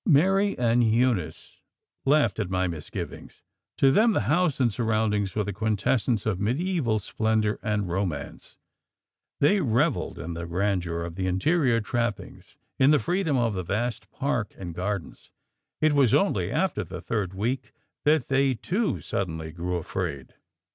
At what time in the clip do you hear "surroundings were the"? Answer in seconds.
4.73-5.53